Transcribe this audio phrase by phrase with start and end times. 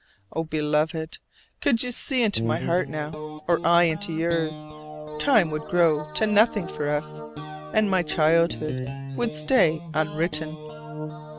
[0.33, 1.19] Oh, Beloved,
[1.61, 4.57] could you see into my heart now, or I into yours,
[5.21, 7.19] time would grow to nothing for us;
[7.75, 10.57] and my childhood would stay unwritten!